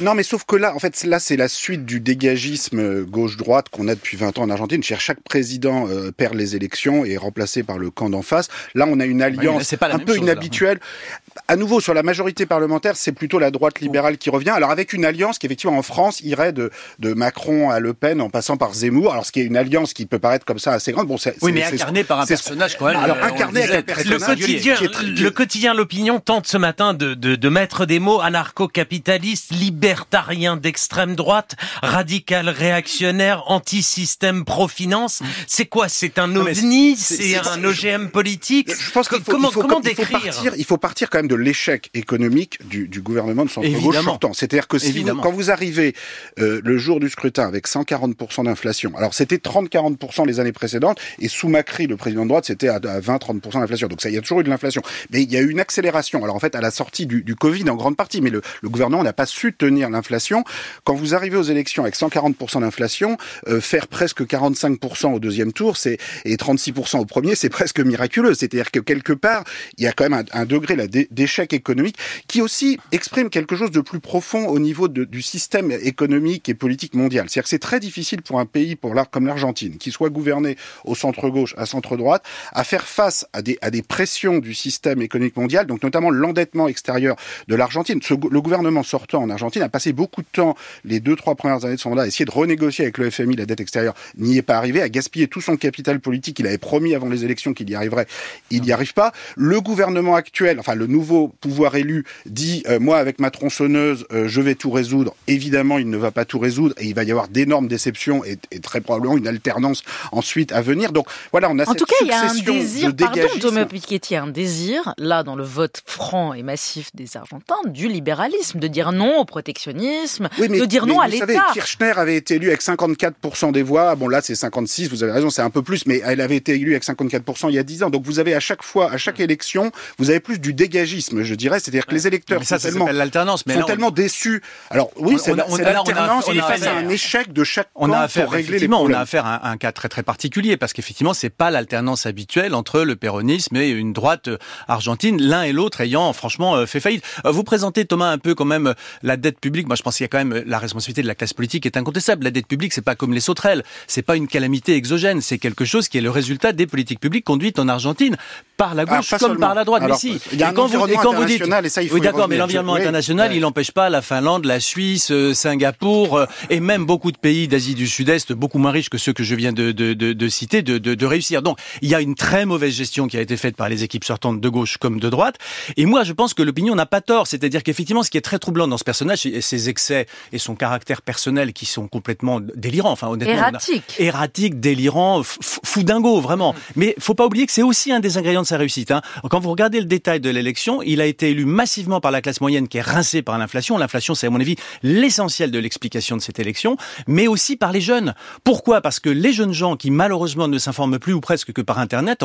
Non, 0.00 0.14
mais 0.14 0.22
sauf 0.22 0.44
que 0.44 0.56
là, 0.56 0.74
en 0.74 0.78
fait, 0.78 1.04
là, 1.04 1.18
c'est 1.18 1.36
la 1.36 1.48
suite 1.48 1.84
du 1.84 2.00
dégagisme 2.00 3.04
gauche-droite 3.04 3.68
qu'on 3.70 3.88
a 3.88 3.94
depuis 3.94 4.16
20 4.16 4.38
ans 4.38 4.42
en 4.42 4.50
Argentine. 4.50 4.82
Chaque 4.82 5.20
président 5.22 5.88
euh, 5.88 6.10
perd 6.10 6.34
les 6.34 6.56
élections 6.56 7.04
et 7.04 7.12
est 7.12 7.16
remplacé 7.16 7.62
par 7.62 7.78
le 7.78 7.90
camp 7.90 8.10
d'en 8.10 8.22
face. 8.22 8.48
Là, 8.74 8.86
on 8.88 9.00
a 9.00 9.04
une 9.04 9.22
alliance 9.22 9.72
oui, 9.72 9.78
un 9.90 9.98
peu 9.98 10.14
chose, 10.14 10.22
inhabituelle. 10.22 10.78
Là. 10.78 11.42
À 11.48 11.56
nouveau, 11.56 11.80
sur 11.80 11.94
la 11.94 12.02
majorité 12.02 12.46
parlementaire, 12.46 12.96
c'est 12.96 13.12
plutôt 13.12 13.38
la 13.38 13.50
droite 13.50 13.80
libérale 13.80 14.18
qui 14.18 14.30
revient. 14.30 14.50
Alors, 14.50 14.70
avec 14.70 14.92
une 14.92 15.04
alliance 15.04 15.38
qui, 15.38 15.46
effectivement, 15.46 15.76
en 15.76 15.82
France, 15.82 16.20
irait 16.20 16.52
de, 16.52 16.70
de 16.98 17.14
Macron 17.14 17.70
à 17.70 17.78
Le 17.78 17.94
Pen 17.94 18.20
en 18.20 18.30
passant 18.30 18.56
par 18.56 18.72
Zemmour. 18.74 19.12
Alors, 19.12 19.26
ce 19.26 19.32
qui 19.32 19.40
est 19.40 19.44
une 19.44 19.56
alliance 19.56 19.92
qui 19.92 20.06
peut 20.06 20.18
paraître 20.18 20.44
comme 20.44 20.58
ça 20.58 20.72
assez 20.72 20.92
grande. 20.92 21.06
Bon, 21.06 21.16
oui, 21.42 21.52
mais 21.52 21.64
incarné 21.64 22.04
par 22.04 22.20
un 22.20 22.26
personnage 22.26 22.76
quand 22.78 22.86
même. 22.86 22.96
Alors, 22.96 23.18
incarné 23.22 23.62
avec 23.62 23.76
un 23.76 23.82
personnage. 23.82 24.20
Le 24.20 24.26
quotidien, 24.26 24.76
le 24.80 25.30
quotidien 25.30 25.74
L'Opinion 25.74 26.20
tente 26.20 26.46
ce 26.46 26.56
matin 26.56 26.94
de, 26.94 27.14
de, 27.14 27.36
de 27.36 27.48
mettre 27.48 27.86
des 27.86 27.98
mots 27.98 28.20
anarcho-capitaliste 28.20 29.35
libéraliste, 29.50 29.76
libertarien 29.76 30.56
d'extrême 30.56 31.14
droite, 31.14 31.56
radical 31.82 32.48
réactionnaire, 32.48 33.44
anti-système 33.50 34.44
pro-finance. 34.44 35.22
C'est 35.46 35.66
quoi? 35.66 35.88
C'est 35.88 36.18
un 36.18 36.34
ovni? 36.34 36.96
C'est 36.96 37.36
un 37.36 37.62
OGM 37.62 38.08
politique? 38.08 38.70
Je 38.76 38.90
pense 38.90 39.08
qu'il 39.08 39.22
faut, 39.22 39.32
comment, 39.32 39.50
comment 39.50 39.80
décrire? 39.80 40.20
partir, 40.20 40.52
il 40.56 40.64
faut 40.64 40.78
partir 40.78 41.10
quand 41.10 41.18
même 41.18 41.28
de 41.28 41.34
l'échec 41.34 41.90
économique 41.94 42.66
du, 42.68 42.88
du 42.88 43.00
gouvernement 43.00 43.44
de 43.44 43.50
centre-gauche 43.50 44.02
sortant. 44.02 44.32
C'est-à-dire 44.32 44.68
que 44.68 44.78
si 44.78 45.04
quand 45.04 45.32
vous 45.32 45.50
arrivez 45.50 45.94
euh, 46.38 46.60
le 46.64 46.78
jour 46.78 47.00
du 47.00 47.10
scrutin 47.10 47.46
avec 47.46 47.68
140% 47.68 48.44
d'inflation, 48.44 48.92
alors 48.96 49.14
c'était 49.14 49.36
30-40% 49.36 50.26
les 50.26 50.40
années 50.40 50.52
précédentes, 50.52 50.98
et 51.18 51.28
sous 51.28 51.48
Macri, 51.48 51.86
le 51.86 51.96
président 51.96 52.22
de 52.22 52.28
droite, 52.28 52.46
c'était 52.46 52.68
à 52.68 52.78
20-30% 52.78 53.60
d'inflation. 53.60 53.88
Donc 53.88 54.00
ça, 54.00 54.08
il 54.08 54.14
y 54.14 54.18
a 54.18 54.20
toujours 54.20 54.40
eu 54.40 54.44
de 54.44 54.48
l'inflation. 54.48 54.82
Mais 55.10 55.22
il 55.22 55.30
y 55.30 55.36
a 55.36 55.40
eu 55.40 55.50
une 55.50 55.60
accélération. 55.60 56.22
Alors 56.24 56.36
en 56.36 56.40
fait, 56.40 56.54
à 56.54 56.60
la 56.60 56.70
sortie 56.70 57.06
du, 57.06 57.22
du 57.22 57.34
Covid, 57.34 57.68
en 57.68 57.76
grande 57.76 57.96
partie, 57.96 58.20
mais 58.20 58.30
le, 58.30 58.42
le 58.62 58.68
gouvernement 58.68 59.02
n'a 59.02 59.12
pas 59.12 59.25
su 59.26 59.52
tenir 59.52 59.90
l'inflation. 59.90 60.44
Quand 60.84 60.94
vous 60.94 61.14
arrivez 61.14 61.36
aux 61.36 61.42
élections 61.42 61.82
avec 61.82 61.96
140% 61.96 62.60
d'inflation, 62.60 63.16
euh, 63.48 63.60
faire 63.60 63.88
presque 63.88 64.22
45% 64.22 65.14
au 65.14 65.18
deuxième 65.18 65.52
tour, 65.52 65.76
c'est 65.76 65.98
et 66.24 66.36
36% 66.36 66.98
au 66.98 67.04
premier, 67.04 67.34
c'est 67.34 67.48
presque 67.50 67.80
miraculeux. 67.80 68.34
C'est-à-dire 68.34 68.70
que 68.70 68.80
quelque 68.80 69.12
part, 69.12 69.44
il 69.78 69.84
y 69.84 69.86
a 69.86 69.92
quand 69.92 70.08
même 70.08 70.24
un, 70.32 70.46
degré 70.46 70.76
d'échec 71.10 71.52
économique 71.52 71.96
qui 72.28 72.40
aussi 72.40 72.78
exprime 72.92 73.30
quelque 73.30 73.56
chose 73.56 73.70
de 73.70 73.80
plus 73.80 74.00
profond 74.00 74.46
au 74.46 74.58
niveau 74.58 74.88
du 74.88 75.22
système 75.22 75.70
économique 75.72 76.48
et 76.48 76.54
politique 76.54 76.94
mondial. 76.94 77.28
C'est-à-dire 77.28 77.44
que 77.44 77.48
c'est 77.48 77.58
très 77.58 77.80
difficile 77.80 78.22
pour 78.22 78.40
un 78.40 78.46
pays 78.46 78.76
pour 78.76 78.94
comme 79.10 79.26
l'Argentine, 79.26 79.76
qui 79.76 79.90
soit 79.90 80.10
gouverné 80.10 80.56
au 80.84 80.94
centre-gauche, 80.94 81.54
à 81.58 81.66
centre-droite, 81.66 82.24
à 82.52 82.64
faire 82.64 82.86
face 82.86 83.26
à 83.32 83.42
des, 83.42 83.58
à 83.60 83.70
des 83.70 83.82
pressions 83.82 84.38
du 84.38 84.54
système 84.54 85.02
économique 85.02 85.36
mondial, 85.36 85.66
donc 85.66 85.82
notamment 85.82 86.10
l'endettement 86.10 86.68
extérieur 86.68 87.16
de 87.48 87.54
l'Argentine. 87.54 88.00
Le 88.30 88.40
gouvernement 88.40 88.82
sortant 88.82 89.15
en 89.18 89.30
Argentine 89.30 89.62
a 89.62 89.68
passé 89.68 89.92
beaucoup 89.92 90.22
de 90.22 90.26
temps, 90.30 90.56
les 90.84 91.00
deux, 91.00 91.16
trois 91.16 91.34
premières 91.34 91.64
années 91.64 91.76
de 91.76 91.80
son 91.80 91.90
mandat, 91.90 92.02
à 92.02 92.06
essayer 92.06 92.24
de 92.24 92.30
renégocier 92.30 92.84
avec 92.84 92.98
le 92.98 93.10
FMI 93.10 93.36
la 93.36 93.46
dette 93.46 93.60
extérieure, 93.60 93.94
n'y 94.16 94.38
est 94.38 94.42
pas 94.42 94.56
arrivé, 94.56 94.82
a 94.82 94.88
gaspillé 94.88 95.28
tout 95.28 95.40
son 95.40 95.56
capital 95.56 96.00
politique, 96.00 96.38
il 96.38 96.46
avait 96.46 96.58
promis 96.58 96.94
avant 96.94 97.08
les 97.08 97.24
élections 97.24 97.54
qu'il 97.54 97.68
y 97.70 97.74
arriverait, 97.74 98.06
il 98.50 98.62
n'y 98.62 98.72
arrive 98.72 98.94
pas. 98.94 99.12
Le 99.36 99.60
gouvernement 99.60 100.14
actuel, 100.14 100.60
enfin 100.60 100.74
le 100.74 100.86
nouveau 100.86 101.28
pouvoir 101.40 101.76
élu, 101.76 102.04
dit, 102.26 102.62
euh, 102.68 102.78
moi 102.78 102.98
avec 102.98 103.20
ma 103.20 103.30
tronçonneuse, 103.30 104.06
euh, 104.12 104.28
je 104.28 104.40
vais 104.40 104.54
tout 104.54 104.70
résoudre. 104.70 105.14
Évidemment, 105.26 105.78
il 105.78 105.90
ne 105.90 105.96
va 105.96 106.10
pas 106.10 106.24
tout 106.24 106.38
résoudre 106.38 106.74
et 106.78 106.86
il 106.86 106.94
va 106.94 107.04
y 107.04 107.10
avoir 107.10 107.28
d'énormes 107.28 107.68
déceptions 107.68 108.24
et, 108.24 108.38
et, 108.50 108.60
très 108.60 108.80
probablement 108.80 109.16
une 109.16 109.28
alternance 109.28 109.82
ensuite 110.12 110.52
à 110.52 110.60
venir. 110.60 110.92
Donc 110.92 111.06
voilà, 111.32 111.50
on 111.50 111.58
a 111.58 111.62
en 111.62 111.72
cette 111.72 111.78
tout 111.78 111.86
cas, 111.86 111.94
il 112.02 112.08
y 112.08 112.12
a 112.12 112.30
un 112.30 112.34
désir, 112.34 112.92
de 112.92 113.04
pardon 113.04 113.20
Thomas 113.40 113.64
Piketty, 113.64 114.16
un 114.16 114.26
désir, 114.26 114.94
là 114.98 115.22
dans 115.22 115.36
le 115.36 115.44
vote 115.44 115.82
franc 115.86 116.34
et 116.34 116.42
massif 116.42 116.90
des 116.94 117.16
Argentins, 117.16 117.56
du 117.66 117.88
libéralisme, 117.88 118.58
de 118.58 118.68
dire 118.68 118.92
non 118.96 119.18
au 119.18 119.24
protectionnisme, 119.24 120.28
oui, 120.38 120.48
mais, 120.50 120.58
de 120.58 120.64
dire 120.64 120.86
non 120.86 121.00
à 121.00 121.08
l'État. 121.08 121.26
Vous 121.26 121.32
savez, 121.32 121.44
Kirchner 121.52 121.92
avait 121.96 122.16
été 122.16 122.34
élu 122.34 122.48
avec 122.48 122.62
54% 122.62 123.52
des 123.52 123.62
voix. 123.62 123.94
Bon 123.94 124.08
là, 124.08 124.20
c'est 124.22 124.34
56, 124.34 124.88
vous 124.88 125.02
avez 125.02 125.12
raison, 125.12 125.30
c'est 125.30 125.42
un 125.42 125.50
peu 125.50 125.62
plus, 125.62 125.86
mais 125.86 126.00
elle 126.04 126.20
avait 126.20 126.36
été 126.36 126.54
élue 126.54 126.72
avec 126.72 126.84
54% 126.84 127.48
il 127.48 127.54
y 127.54 127.58
a 127.58 127.62
10 127.62 127.84
ans. 127.84 127.90
Donc 127.90 128.04
vous 128.04 128.18
avez 128.18 128.34
à 128.34 128.40
chaque 128.40 128.62
fois, 128.62 128.90
à 128.90 128.96
chaque 128.96 129.20
élection, 129.20 129.70
vous 129.98 130.10
avez 130.10 130.20
plus 130.20 130.38
du 130.38 130.54
dégagisme, 130.54 131.22
je 131.22 131.34
dirais. 131.34 131.60
C'est-à-dire 131.60 131.86
que 131.86 131.94
les 131.94 132.06
électeurs 132.06 132.42
ça, 132.44 132.58
sont 132.58 132.68
tellement, 132.68 132.86
l'alternance, 132.86 133.46
mais 133.46 133.54
sont 133.54 133.62
on... 133.62 133.64
tellement 133.64 133.90
déçus. 133.90 134.42
Alors 134.70 134.90
oui, 134.96 135.16
c'est 135.22 135.34
l'alternance, 135.34 136.26
on 136.28 136.32
est 136.32 136.40
face 136.40 136.62
à 136.62 136.74
un 136.74 136.88
échec 136.88 137.32
de 137.32 137.44
chaque 137.44 137.68
on 137.74 137.92
a 137.92 138.00
affaire, 138.00 138.24
pour 138.24 138.32
régler 138.32 138.58
les 138.58 138.68
on 138.68 138.92
a 138.92 138.98
affaire 138.98 139.26
à 139.26 139.48
un 139.48 139.56
cas 139.56 139.72
très 139.72 139.88
très 139.88 140.02
particulier 140.02 140.56
parce 140.56 140.72
qu'effectivement, 140.72 141.14
c'est 141.14 141.30
pas 141.30 141.50
l'alternance 141.50 142.06
habituelle 142.06 142.54
entre 142.54 142.80
le 142.80 142.96
péronisme 142.96 143.56
et 143.56 143.68
une 143.68 143.92
droite 143.92 144.28
argentine, 144.68 145.20
l'un 145.20 145.42
et 145.42 145.52
l'autre 145.52 145.80
ayant 145.80 146.12
franchement 146.12 146.66
fait 146.66 146.80
faillite. 146.80 147.04
Vous 147.24 147.44
présentez 147.44 147.84
Thomas 147.84 148.10
un 148.10 148.18
peu 148.18 148.34
quand 148.34 148.44
même 148.44 148.74
la 149.02 149.16
dette 149.16 149.40
publique. 149.40 149.66
Moi, 149.66 149.76
je 149.76 149.82
pense 149.82 149.96
qu'il 149.96 150.04
y 150.04 150.06
a 150.06 150.08
quand 150.08 150.24
même 150.24 150.42
la 150.46 150.58
responsabilité 150.58 151.02
de 151.02 151.06
la 151.06 151.14
classe 151.14 151.32
politique 151.32 151.66
est 151.66 151.76
incontestable. 151.76 152.24
La 152.24 152.30
dette 152.30 152.46
publique, 152.46 152.72
c'est 152.72 152.82
pas 152.82 152.94
comme 152.94 153.12
les 153.12 153.20
sauterelles, 153.20 153.62
c'est 153.86 154.02
pas 154.02 154.16
une 154.16 154.28
calamité 154.28 154.74
exogène, 154.74 155.20
c'est 155.20 155.38
quelque 155.38 155.64
chose 155.64 155.88
qui 155.88 155.98
est 155.98 156.02
le 156.02 156.10
résultat 156.10 156.52
des 156.52 156.66
politiques 156.66 157.00
publiques 157.00 157.24
conduites 157.24 157.58
en 157.58 157.68
Argentine 157.68 158.16
par 158.56 158.74
la 158.74 158.84
gauche 158.84 159.08
Ah, 159.12 159.18
comme 159.18 159.28
seulement. 159.30 159.46
par 159.46 159.54
la 159.54 159.64
droite. 159.64 159.82
Alors, 159.82 159.98
mais 160.02 160.10
si. 160.10 160.20
il 160.32 160.38
y 160.38 160.42
a 160.42 160.46
Et 160.46 160.50
un 160.50 160.52
quand 160.52 160.66
vous, 160.66 160.74
et 160.74 160.76
environnement 160.76 161.02
quand 161.02 161.14
vous 161.14 161.24
dites, 161.24 161.42
et 161.42 161.68
ça, 161.68 161.82
il 161.82 161.88
faut 161.88 161.96
oui, 161.96 162.00
d'accord, 162.00 162.28
mais 162.28 162.36
l'environnement 162.36 162.74
Oui, 162.74 162.80
international, 162.80 163.34
il 163.34 163.40
n'empêche 163.40 163.70
pas 163.70 163.90
la 163.90 164.02
Finlande, 164.02 164.44
la 164.44 164.60
Suisse, 164.60 165.10
euh, 165.10 165.34
Singapour 165.34 166.16
euh, 166.16 166.26
et 166.50 166.60
même 166.60 166.84
beaucoup 166.86 167.12
de 167.12 167.18
pays 167.18 167.48
d'Asie 167.48 167.74
du 167.74 167.86
Sud-Est, 167.86 168.32
beaucoup 168.32 168.58
moins 168.58 168.70
riches 168.70 168.88
que 168.88 168.98
ceux 168.98 169.12
que 169.12 169.22
je 169.22 169.34
viens 169.34 169.52
de, 169.52 169.72
de, 169.72 169.94
de, 169.94 170.12
de 170.12 170.28
citer, 170.28 170.62
de, 170.62 171.06
réussir. 171.06 171.42
Donc, 171.42 171.58
il 171.82 171.88
y 171.88 171.94
a 171.94 172.00
une 172.00 172.14
très 172.14 172.46
mauvaise 172.46 172.74
gestion 172.74 173.06
qui 173.06 173.16
a 173.16 173.20
été 173.20 173.36
faite 173.36 173.56
par 173.56 173.68
les 173.68 173.84
équipes 173.84 174.04
sortantes 174.04 174.40
de 174.40 174.48
gauche 174.48 174.76
comme 174.78 174.98
de 174.98 175.08
droite. 175.08 175.36
Et 175.76 175.86
moi, 175.86 176.02
je 176.04 176.12
pense 176.12 176.34
que 176.34 176.42
l'opinion 176.42 176.74
n'a 176.74 176.86
pas 176.86 177.00
tort. 177.00 177.26
C'est-à-dire 177.26 177.62
qu'effectivement, 177.62 178.02
ce 178.02 178.10
qui 178.10 178.18
est 178.18 178.22
très 178.22 178.38
troublant 178.38 178.66
dans 178.76 178.78
ce 178.78 178.84
personnage, 178.84 179.20
c'est 179.22 179.40
ses 179.40 179.70
excès 179.70 180.06
et 180.32 180.38
son 180.38 180.54
caractère 180.54 181.00
personnel 181.00 181.54
qui 181.54 181.64
sont 181.64 181.88
complètement 181.88 182.40
délirants. 182.40 182.90
Enfin, 182.90 183.08
honnêtement, 183.08 183.34
Erratique. 183.34 183.94
erratique, 183.98 184.60
délirant, 184.60 185.22
fou 185.22 185.82
dingo, 185.82 186.20
vraiment. 186.20 186.54
Mais 186.74 186.94
faut 186.98 187.14
pas 187.14 187.24
oublier 187.24 187.46
que 187.46 187.52
c'est 187.52 187.62
aussi 187.62 187.90
un 187.90 188.00
des 188.00 188.18
ingrédients 188.18 188.42
de 188.42 188.46
sa 188.46 188.58
réussite. 188.58 188.90
Hein. 188.90 189.00
Quand 189.30 189.40
vous 189.40 189.48
regardez 189.48 189.80
le 189.80 189.86
détail 189.86 190.20
de 190.20 190.28
l'élection, 190.28 190.82
il 190.82 191.00
a 191.00 191.06
été 191.06 191.30
élu 191.30 191.46
massivement 191.46 192.02
par 192.02 192.10
la 192.10 192.20
classe 192.20 192.42
moyenne 192.42 192.68
qui 192.68 192.76
est 192.76 192.82
rincée 192.82 193.22
par 193.22 193.38
l'inflation. 193.38 193.78
L'inflation, 193.78 194.14
c'est 194.14 194.26
à 194.26 194.30
mon 194.30 194.40
avis 194.40 194.56
l'essentiel 194.82 195.50
de 195.50 195.58
l'explication 195.58 196.18
de 196.18 196.20
cette 196.20 196.38
élection, 196.38 196.76
mais 197.06 197.28
aussi 197.28 197.56
par 197.56 197.72
les 197.72 197.80
jeunes. 197.80 198.12
Pourquoi? 198.44 198.82
Parce 198.82 199.00
que 199.00 199.08
les 199.08 199.32
jeunes 199.32 199.54
gens 199.54 199.76
qui 199.76 199.90
malheureusement 199.90 200.48
ne 200.48 200.58
s'informent 200.58 200.98
plus 200.98 201.14
ou 201.14 201.22
presque 201.22 201.54
que 201.54 201.62
par 201.62 201.78
Internet, 201.78 202.22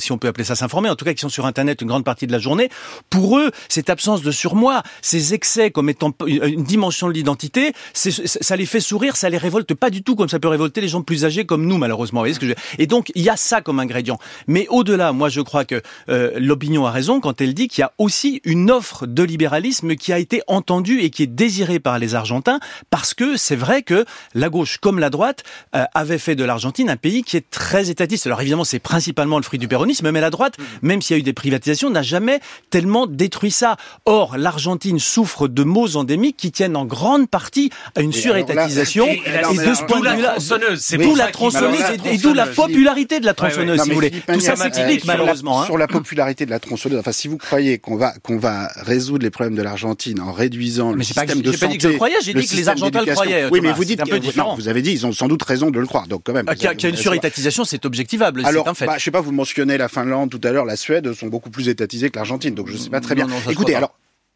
si 0.00 0.10
on 0.10 0.18
peut 0.18 0.26
appeler 0.26 0.44
ça 0.44 0.56
s'informer, 0.56 0.90
en 0.90 0.96
tout 0.96 1.04
cas 1.04 1.14
qui 1.14 1.20
sont 1.20 1.28
sur 1.28 1.46
Internet 1.46 1.80
une 1.80 1.86
grande 1.86 2.04
partie 2.04 2.26
de 2.26 2.32
la 2.32 2.40
journée, 2.40 2.70
pour 3.08 3.38
eux, 3.38 3.52
cette 3.68 3.88
absence 3.88 4.22
de 4.22 4.32
surmoi, 4.32 4.82
ces 5.00 5.32
excès 5.32 5.70
comme 5.76 5.90
étant 5.90 6.10
une 6.26 6.64
dimension 6.64 7.06
de 7.06 7.12
l'identité, 7.12 7.74
ça 7.92 8.56
les 8.56 8.64
fait 8.64 8.80
sourire, 8.80 9.14
ça 9.14 9.28
les 9.28 9.36
révolte 9.36 9.74
pas 9.74 9.90
du 9.90 10.02
tout 10.02 10.16
comme 10.16 10.30
ça 10.30 10.38
peut 10.38 10.48
révolter 10.48 10.80
les 10.80 10.88
gens 10.88 11.02
plus 11.02 11.26
âgés 11.26 11.44
comme 11.44 11.66
nous 11.66 11.76
malheureusement. 11.76 12.20
Vous 12.20 12.22
voyez 12.22 12.32
ce 12.32 12.40
que 12.40 12.48
je... 12.48 12.54
Et 12.78 12.86
donc 12.86 13.12
il 13.14 13.20
y 13.20 13.28
a 13.28 13.36
ça 13.36 13.60
comme 13.60 13.78
ingrédient. 13.78 14.18
Mais 14.46 14.66
au-delà, 14.70 15.12
moi 15.12 15.28
je 15.28 15.42
crois 15.42 15.66
que 15.66 15.82
euh, 16.08 16.30
l'opinion 16.38 16.86
a 16.86 16.90
raison 16.90 17.20
quand 17.20 17.42
elle 17.42 17.52
dit 17.52 17.68
qu'il 17.68 17.82
y 17.82 17.84
a 17.84 17.92
aussi 17.98 18.40
une 18.44 18.70
offre 18.70 19.06
de 19.06 19.22
libéralisme 19.22 19.96
qui 19.96 20.14
a 20.14 20.18
été 20.18 20.40
entendue 20.46 21.00
et 21.02 21.10
qui 21.10 21.24
est 21.24 21.26
désirée 21.26 21.78
par 21.78 21.98
les 21.98 22.14
Argentins 22.14 22.58
parce 22.88 23.12
que 23.12 23.36
c'est 23.36 23.54
vrai 23.54 23.82
que 23.82 24.06
la 24.32 24.48
gauche 24.48 24.78
comme 24.78 24.98
la 24.98 25.10
droite 25.10 25.44
euh, 25.74 25.84
avait 25.92 26.16
fait 26.16 26.36
de 26.36 26.44
l'Argentine 26.44 26.88
un 26.88 26.96
pays 26.96 27.22
qui 27.22 27.36
est 27.36 27.50
très 27.50 27.90
étatiste. 27.90 28.26
Alors 28.26 28.40
évidemment 28.40 28.64
c'est 28.64 28.78
principalement 28.78 29.36
le 29.36 29.42
fruit 29.42 29.58
du 29.58 29.68
péronisme, 29.68 30.10
mais 30.10 30.22
la 30.22 30.30
droite, 30.30 30.56
même 30.80 31.02
s'il 31.02 31.16
y 31.16 31.18
a 31.18 31.20
eu 31.20 31.22
des 31.22 31.34
privatisations, 31.34 31.90
n'a 31.90 32.00
jamais 32.02 32.40
tellement 32.70 33.06
détruit 33.06 33.50
ça. 33.50 33.76
Or 34.06 34.38
l'Argentine 34.38 34.98
souffre 34.98 35.48
de 35.48 35.65
maux 35.66 35.96
endémiques 35.96 36.36
qui 36.36 36.50
tiennent 36.50 36.76
en 36.76 36.86
grande 36.86 37.28
partie 37.28 37.70
à 37.94 38.00
une 38.00 38.12
surétatisation. 38.12 39.06
Et, 39.06 39.18
de 39.18 39.74
ce 39.74 39.84
point 39.84 40.00
de 40.00 40.16
vue-là, 40.16 40.36
c'est 40.78 40.96
d'où 40.98 41.14
la 41.14 41.26
tronçonneuse 41.28 41.82
et, 42.04 42.18
d'où 42.18 42.32
la 42.32 42.46
popularité 42.46 43.20
de 43.20 43.26
la 43.26 43.34
tronçonneuse, 43.34 43.82
si 43.82 43.88
vous 43.90 43.94
voulez. 43.94 44.10
Tout 44.10 44.40
ça 44.40 44.56
s'explique 44.56 45.04
malheureusement. 45.04 45.62
hein. 45.62 45.66
Sur 45.66 45.78
la 45.78 45.86
popularité 45.88 46.46
de 46.46 46.50
la 46.50 46.60
tronçonneuse, 46.60 46.98
enfin, 46.98 47.12
si 47.12 47.28
vous 47.28 47.36
croyez 47.36 47.78
qu'on 47.78 47.96
va 47.96 48.14
qu'on 48.22 48.38
va 48.38 48.68
résoudre 48.76 49.24
les 49.24 49.30
problèmes 49.30 49.54
de 49.56 49.62
l'Argentine 49.62 50.20
en 50.20 50.32
réduisant 50.32 50.92
le 50.92 51.02
système 51.02 51.28
j'ai 51.28 51.34
de 51.42 51.42
pas 51.42 51.50
dit 51.50 51.58
santé, 51.58 51.76
que 51.76 51.82
je 51.82 51.88
le 51.88 51.94
croyais, 51.94 52.16
j'ai 52.22 52.34
dit 52.34 52.46
que 52.46 52.56
les 52.56 52.68
Argentins 52.68 53.02
le 53.04 53.12
croyaient, 53.12 53.46
Oui, 53.50 53.60
mais 53.62 53.72
vous 53.72 53.84
dites 53.84 54.00
un 54.00 54.06
peu 54.06 54.18
différent. 54.20 54.54
vous 54.54 54.68
avez 54.68 54.82
dit 54.82 54.92
ils 54.92 55.06
ont 55.06 55.12
sans 55.12 55.28
doute 55.28 55.42
raison 55.42 55.70
de 55.70 55.78
le 55.80 55.86
croire, 55.86 56.06
donc 56.06 56.22
quand 56.24 56.32
même. 56.32 56.46
Ah, 56.48 56.54
Qu'il 56.54 56.64
y 56.64 56.86
a, 56.86 56.88
une 56.88 56.96
surétatisation, 56.96 57.64
c'est 57.64 57.84
objectivable, 57.84 58.42
Alors, 58.44 58.68
un 58.68 58.74
fait. 58.74 58.86
bah, 58.86 58.94
je 58.98 59.04
sais 59.04 59.10
pas, 59.10 59.20
vous 59.20 59.32
mentionnez 59.32 59.76
la 59.78 59.88
Finlande 59.88 60.30
tout 60.30 60.40
à 60.44 60.52
l'heure, 60.52 60.64
la 60.64 60.76
Suède 60.76 61.12
sont 61.14 61.26
beaucoup 61.26 61.50
plus 61.50 61.68
étatisées 61.68 62.10
que 62.10 62.16
l'Argentine, 62.16 62.54
donc 62.54 62.68
je 62.70 62.76
sais 62.76 62.90
pas 62.90 63.00
très 63.00 63.14
Non, 63.14 63.26
bien. 63.26 63.34
non, 63.34 63.50
Écoutez, 63.50 63.74
alors, 63.74 63.94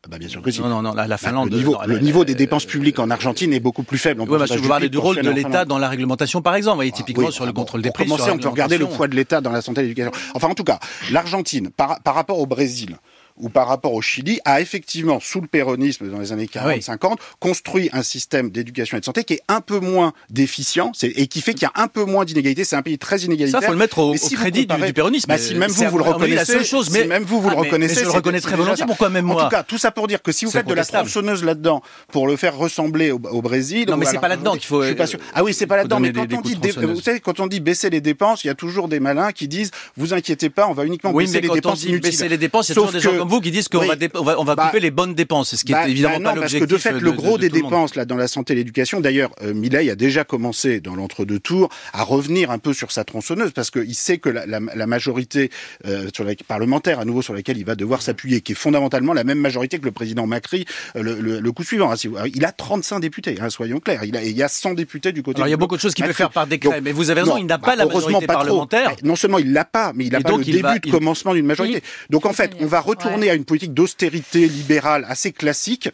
bah, 0.09 0.16
bien 0.19 0.28
sûr 0.28 0.40
que 0.40 0.50
si. 0.50 0.61
Non, 0.62 0.69
non, 0.69 0.80
non, 0.83 0.95
la, 0.95 1.07
la 1.07 1.19
Finlande. 1.19 1.50
le 1.50 1.57
niveau, 1.59 1.73
non, 1.73 1.80
le 1.87 1.97
elle- 1.97 2.02
niveau 2.02 2.21
elle- 2.23 2.28
des 2.28 2.35
dépenses 2.35 2.64
publiques 2.64 2.99
en 2.99 3.11
Argentine 3.11 3.52
est 3.52 3.61
beaucoup 3.61 3.83
plus 3.83 3.99
faible. 3.99 4.23
Oui, 4.23 4.38
parce 4.38 4.50
que 4.50 4.57
vous 4.59 4.69
parlez 4.69 4.88
du 4.88 4.97
rôle 4.99 5.21
de 5.21 5.30
l'État 5.30 5.64
dans 5.66 5.78
la 5.78 5.88
réglementation, 5.90 6.40
par 6.40 6.54
exemple. 6.54 6.75
Vous 6.75 6.78
voyez, 6.78 6.92
typiquement 6.92 7.26
Oui, 7.26 7.33
sur 7.33 7.45
le 7.45 7.52
bon, 7.52 7.62
contrôle 7.62 7.80
pour 7.83 7.85
des 7.85 7.92
prix. 7.92 8.04
commencer, 8.04 8.25
sur 8.25 8.35
on 8.35 8.38
peut 8.38 8.49
regarder 8.49 8.78
le 8.78 8.87
poids 8.87 9.09
de 9.09 9.14
l'État 9.14 9.40
dans 9.42 9.50
la 9.52 9.61
santé 9.61 9.80
et 9.80 9.85
l'éducation. 9.85 10.12
Enfin, 10.35 10.49
en 10.49 10.54
tout 10.54 10.64
cas, 10.64 10.78
l'Argentine, 11.11 11.69
par, 11.71 12.00
par 12.00 12.14
rapport 12.14 12.38
au 12.38 12.47
Brésil, 12.47 12.97
ou 13.41 13.49
par 13.49 13.69
rapport 13.69 13.93
au 13.95 14.03
Chili, 14.03 14.41
a 14.45 14.61
effectivement, 14.61 15.19
sous 15.21 15.41
le 15.41 15.47
péronisme 15.47 16.09
dans 16.11 16.19
les 16.19 16.33
années 16.33 16.47
40-50, 16.47 16.99
Ah 17.01 17.09
oui. 17.11 17.17
construit 17.39 17.91
un 17.93 18.03
système 18.03 18.51
d'éducation 18.51 18.97
et 18.97 19.01
de 19.01 19.05
santé 19.05 19.25
qui 19.25 19.35
est 19.35 19.43
un 19.49 19.61
peu 19.61 19.79
moins 19.81 20.13
déficient 20.31 20.93
et 21.03 21.27
qui 21.27 21.41
fait 21.41 21.55
qu'il 21.55 21.63
y 21.63 21.67
a 21.67 21.83
un 21.83 21.89
peu 21.89 22.05
moins 22.05 22.25
d'inégalités. 22.25 22.65
C'est 22.65 22.77
un 22.77 22.83
pays 22.83 22.99
très 22.99 23.19
inégalitaire. 23.21 23.61
Ça, 23.61 23.67
faut 23.67 23.73
le 23.73 23.79
mettre 23.79 23.99
au, 23.99 24.15
crédit 24.15 24.61
du- 24.61 24.67
comparez- 24.67 24.87
du, 24.87 24.93
péronisme. 24.93 25.27
Bah, 25.29 25.39
si 25.39 25.55
même 25.55 25.71
vous, 25.71 25.85
vous 25.89 25.99
le 25.99 26.05
la 26.05 26.11
reconnaissez, 26.13 26.45
seule 26.53 26.65
chose, 26.65 26.87
si 26.87 26.93
mais 26.93 27.05
même 27.05 27.25
vous, 27.25 27.41
vous 27.41 27.49
Ah, 27.49 27.55
le 27.55 27.61
mais- 27.61 27.67
reconnaissez, 27.69 27.95
mais 27.97 28.01
je 28.01 28.07
le 28.07 28.11
reconnais 28.13 28.41
très 28.41 28.57
volontiers. 28.57 28.87
Pourquoi 28.87 29.11
même 29.11 29.29
En 29.31 29.35
moi 29.35 29.45
tout 29.45 29.51
cas, 29.51 29.63
tout 29.63 29.79
ça 29.79 29.91
pour 29.91 30.07
dire 30.07 30.23
que 30.23 30.33
si 30.33 30.45
vous 30.45 30.51
faites 30.51 30.67
de 30.67 30.75
la 30.75 30.85
tronçonneuse 30.85 31.45
là-dedans 31.45 31.83
pour 32.13 32.27
le 32.27 32.37
faire 32.37 32.57
ressembler 32.57 33.11
au, 33.11 33.21
au 33.31 33.43
Brésil, 33.43 33.87
Non, 33.89 33.97
mais 33.97 34.07
c'est 34.07 34.19
pas 34.19 34.29
là-dedans 34.29 34.53
qu'il 34.53 34.65
faut, 34.65 34.83
Je 34.83 34.89
suis 34.89 34.97
pas 34.97 35.05
euh, 35.05 35.07
sûr. 35.07 35.19
Ah 35.35 35.43
oui, 35.45 35.55
c'est 35.55 35.67
pas 35.67 35.77
là-dedans. 35.77 36.01
Mais 36.01 36.13
quand 36.13 36.27
des- 36.27 36.37
on 36.37 36.41
dit, 36.41 36.59
vous 36.83 37.01
savez, 37.01 37.21
quand 37.21 37.41
on 37.41 37.47
dit 37.47 37.61
baisser 37.61 37.91
les 37.91 38.01
dépenses, 38.01 38.45
il 38.45 38.49
y 38.49 38.51
a 38.51 38.55
toujours 38.55 38.89
des 38.89 39.01
malins 39.01 39.33
qui 39.33 39.49
disent, 39.49 39.71
vous 39.97 40.15
inquiétez 40.15 40.51
pas, 40.51 40.67
on 40.69 40.73
va 40.73 40.85
uniquement 40.85 41.13
baisser 41.13 41.41
les 41.41 41.49
dépenses 41.49 41.85
inutiles. 41.85 42.01
baisser 42.01 42.29
les 42.29 42.39
dépenses, 42.39 42.69
il 42.69 42.71
y 42.71 42.73
a 42.73 42.75
toujours 42.77 42.93
des 42.93 43.01
gens 43.01 43.17
comme 43.17 43.29
vous 43.31 43.41
qui 43.41 43.51
disent 43.51 43.69
qu'on 43.69 43.87
va, 43.87 44.39
on 44.39 44.45
va, 44.45 44.55
bah, 44.55 44.67
couper 44.67 44.81
les 44.81 44.91
bonnes 44.91 45.15
dépenses, 45.15 45.55
ce 45.55 45.65
qui 45.65 45.73
est 45.73 45.75
bah, 45.75 45.89
évidemment 45.89 46.19
bah 46.19 46.31
pas 46.31 46.35
l'objectif. 46.35 46.69
Parce 46.69 46.83
que 46.83 46.91
de 46.91 46.99
fait, 46.99 47.05
le 47.05 47.13
gros 47.13 47.39
des 47.39 47.49
dépenses 47.49 47.95
là 47.95 48.05
dans 48.05 48.17
la 48.17 48.29
santé 48.29 48.53
et 48.53 48.57
l'éducation, 48.57 49.01
d'ailleurs, 49.01 49.31
euh, 49.43 49.55
a 49.71 49.95
déjà 49.95 50.25
commencé 50.25 50.81
dans 50.81 50.95
l'entre-deux 50.95 51.39
tours 51.39 51.71
à 51.93 52.03
revenir 52.03 52.51
un 52.51 52.59
peu 52.59 52.73
sur 52.73 52.93
sa 52.93 53.05
tronçonneuse 53.05 53.53
parce 53.53 53.71
qu'il 53.71 53.95
sait 53.95 54.19
que 54.19 54.29
la, 54.29 54.47
la, 54.47 54.61
la 54.75 54.87
majorité 54.87 55.51
euh, 55.87 56.09
sur 56.15 56.25
la, 56.25 56.35
parlementaire, 56.47 56.99
à 57.01 57.05
nouveau 57.05 57.23
sur 57.23 57.35
laquelle 57.35 57.57
il 57.57 57.65
va 57.65 57.77
devoir 57.77 58.03
s'appuyer, 58.03 58.41
qui 58.41 58.53
est 58.53 58.57
fondamentalement 58.57 59.13
la 59.13 59.25
même 59.25 59.39
majorité 59.39 59.79
que 59.79 59.85
le 59.85 59.93
président 59.93 60.27
Macri 60.27 60.65
euh, 60.97 61.03
le, 61.03 61.21
le, 61.21 61.41
le, 61.41 61.53
coup 61.53 61.63
suivant. 61.63 61.93
Hein, 61.93 61.97
il 62.35 62.45
a 62.45 62.53
35 62.53 63.01
députés, 63.01 63.37
hein, 63.41 63.51
soyons 63.51 63.79
clairs. 63.79 64.05
Il, 64.05 64.17
a, 64.17 64.23
il 64.23 64.37
y 64.37 64.43
a 64.43 64.49
100 64.49 64.75
députés 64.75 65.13
du 65.13 65.23
côté. 65.23 65.39
Alors 65.39 65.49
il 65.49 65.53
y 65.53 65.55
a 65.55 65.57
beaucoup 65.57 65.77
de 65.77 65.81
choses 65.81 65.95
qu'il 65.95 66.05
peut 66.05 66.13
faire 66.13 66.31
par 66.31 66.47
décret, 66.47 66.81
mais 66.81 66.93
vous 66.93 67.11
avez 67.11 67.21
raison, 67.23 67.37
il 67.37 67.47
n'a 67.47 67.59
pas 67.59 67.77
la 67.77 67.87
majorité 67.87 68.27
parlementaire. 68.27 68.95
Non 69.05 69.17
seulement 69.17 69.39
il 69.39 69.53
l'a 69.53 69.65
pas, 69.65 69.93
mais 69.95 70.07
il 70.07 70.13
n'a 70.13 70.21
pas 70.21 70.37
le 70.37 70.45
début 70.45 70.81
de 70.81 70.91
commencement 70.91 71.35
d'une 71.35 71.47
majorité. 71.47 71.83
Donc 72.09 72.27
en 72.27 72.33
fait, 72.33 72.53
on 72.61 72.67
va 72.67 72.81
retourner 72.81 73.20
à 73.29 73.35
une 73.35 73.45
politique 73.45 73.75
d'austérité 73.75 74.49
libérale 74.49 75.05
assez 75.09 75.33
classique 75.33 75.91